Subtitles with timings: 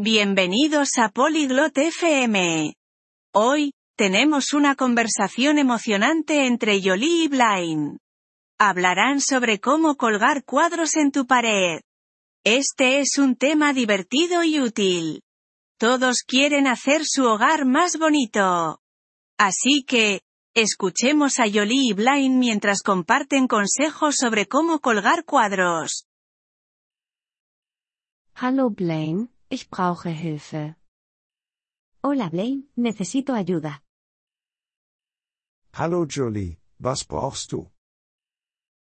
[0.00, 2.72] Bienvenidos a Polyglot FM.
[3.34, 7.98] Hoy, tenemos una conversación emocionante entre Jolie y Blaine.
[8.60, 11.80] Hablarán sobre cómo colgar cuadros en tu pared.
[12.44, 15.22] Este es un tema divertido y útil.
[15.80, 18.78] Todos quieren hacer su hogar más bonito.
[19.36, 20.20] Así que,
[20.54, 26.06] escuchemos a Jolie y Blaine mientras comparten consejos sobre cómo colgar cuadros.
[28.36, 30.76] Hallo Blaine, ich brauche Hilfe.
[32.02, 33.82] Hola Blaine, necesito ayuda.
[35.72, 37.70] Hallo Jolie, was brauchst du?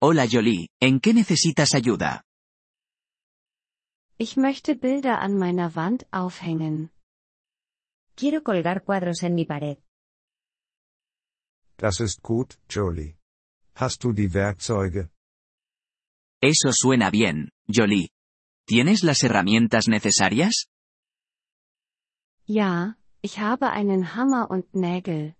[0.00, 2.22] Hola Jolie, ¿en qué necesitas ayuda?
[4.18, 6.90] Ich möchte Bilder an meiner Wand aufhängen.
[8.16, 9.78] Quiero colgar cuadros en mi pared.
[11.76, 13.18] Das ist gut, Jolie.
[13.74, 15.10] Hast du die Werkzeuge?
[16.40, 18.08] Eso suena bien, Jolie.
[18.66, 20.66] ¿Tienes las herramientas necesarias?
[22.48, 25.36] Ja, ich habe einen Hammer und Nägel.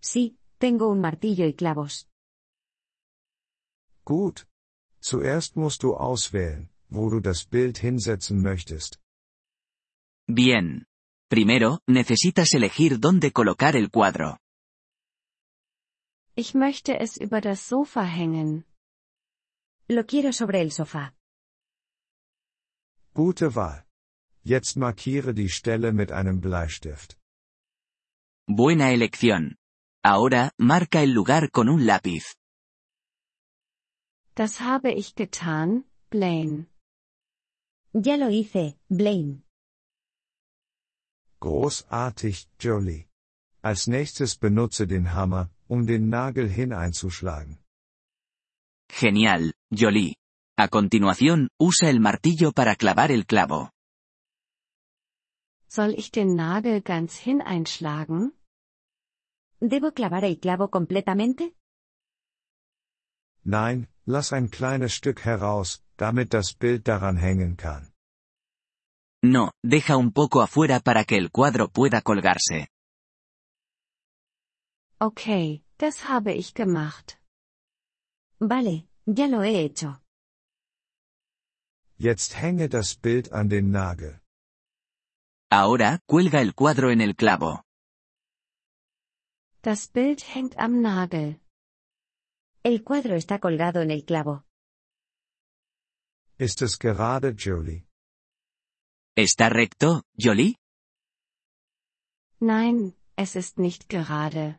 [0.00, 2.08] Sí, tengo un martillo y clavos.
[4.04, 4.48] Gut.
[5.00, 8.98] Zuerst musst du auswählen, wo du das Bild hinsetzen möchtest.
[10.26, 10.86] Bien.
[11.28, 14.36] Primero, necesitas elegir dónde colocar el cuadro.
[16.34, 18.64] Ich möchte es über das Sofa hängen.
[19.86, 21.14] Lo quiero sobre el sofá.
[23.20, 23.84] Gute Wahl.
[24.52, 27.18] Jetzt markiere die Stelle mit einem Bleistift.
[28.48, 29.56] Buena elección.
[30.02, 32.24] Ahora, marca el lugar con un lápiz.
[34.34, 36.68] Das habe ich getan, Blaine.
[37.92, 39.42] Ya lo hice, Blaine.
[41.40, 43.06] Großartig, Jolie.
[43.60, 47.58] Als nächstes benutze den Hammer, um den Nagel hineinzuschlagen.
[48.88, 50.14] Genial, Jolie.
[50.62, 53.70] A continuación, usa el martillo para clavar el clavo.
[55.66, 58.34] Soll ich den Nagel ganz hineinschlagen?
[59.60, 61.54] ¿Debo clavar el clavo completamente?
[63.42, 67.94] Nein, lass ein kleines Stück heraus, damit das Bild daran hängen kann.
[69.22, 72.68] No, deja un poco afuera para que el cuadro pueda colgarse.
[74.98, 77.18] Okay, das habe ich gemacht.
[78.38, 79.99] Vale, ya lo he hecho.
[82.08, 84.22] Jetzt hänge das Bild an den Nagel.
[85.50, 87.62] Ahora, cuelga el cuadro en el clavo.
[89.60, 91.38] Das Bild hängt am Nagel.
[92.62, 94.44] El cuadro está colgado en el clavo.
[96.38, 97.84] Ist es gerade, Jolie?
[99.14, 100.56] ¿Está recto, Jolie?
[102.40, 104.58] Nein, es ist nicht gerade.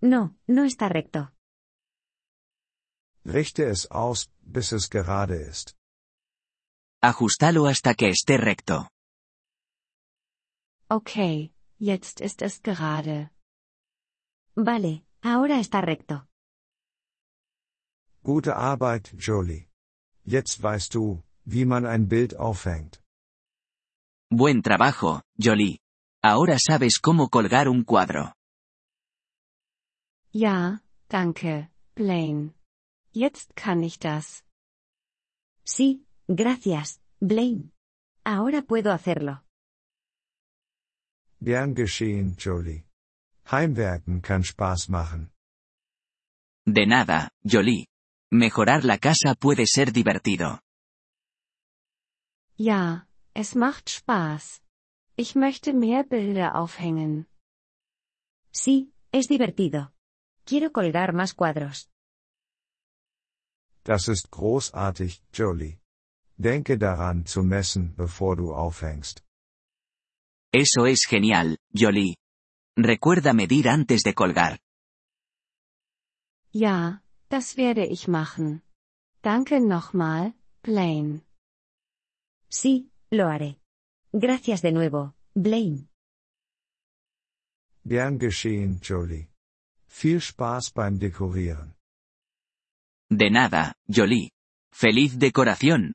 [0.00, 1.28] No, no está recto.
[3.26, 5.76] Richte es aus, bis es gerade ist.
[7.06, 8.88] Ajustalo hasta que esté recto.
[10.90, 13.30] Okay, jetzt ist es gerade.
[14.56, 16.26] Vale, ahora está recto.
[18.24, 19.68] Gute Arbeit, Jolie.
[20.24, 23.00] Jetzt weißt du, wie man ein Bild aufhängt.
[24.30, 25.78] Buen trabajo, Jolie.
[26.22, 28.32] Ahora sabes cómo colgar un cuadro.
[30.32, 32.54] Ja, danke, Blaine.
[33.12, 34.42] Jetzt kann ich das.
[35.64, 37.70] Sí, gracias, Blaine.
[38.24, 39.42] Ahora puedo hacerlo.
[41.40, 42.84] Gern geschehen, Jolie.
[43.50, 45.30] Heimwerken kann Spaß machen.
[46.66, 47.86] De nada, Jolie.
[48.32, 50.58] Mejorar la casa puede ser divertido.
[52.58, 54.62] Ja, es macht Spaß.
[55.16, 57.26] Ich möchte mehr Bilder aufhängen.
[58.50, 59.92] Sí, es divertido.
[60.44, 61.88] Quiero colgar más cuadros.
[63.84, 65.78] Das ist großartig, Jolie.
[66.38, 69.22] Denke daran zu messen, bevor du aufhängst.
[70.52, 72.16] Eso es genial, Jolie.
[72.76, 74.58] Recuerda medir antes de colgar.
[76.52, 78.62] Ja, das werde ich machen.
[79.22, 81.22] Danke nochmal, Blaine.
[82.48, 83.58] Sí, lo haré.
[84.12, 85.88] Gracias de nuevo, Blaine.
[87.84, 89.28] Gern geschehen, Jolie.
[89.88, 91.74] Viel Spaß beim Dekorieren.
[93.10, 94.30] De nada, Jolie.
[94.72, 95.94] Feliz decoración.